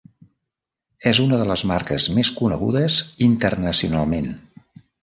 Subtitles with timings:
[1.11, 2.99] És una de les marques més conegudes
[3.31, 4.35] internacionalment.